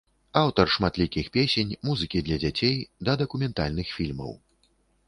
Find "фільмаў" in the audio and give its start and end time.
4.01-4.37